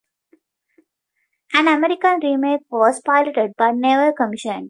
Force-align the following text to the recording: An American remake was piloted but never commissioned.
An 1.53 1.67
American 1.67 2.19
remake 2.23 2.61
was 2.71 2.99
piloted 3.03 3.51
but 3.55 3.73
never 3.75 4.11
commissioned. 4.11 4.59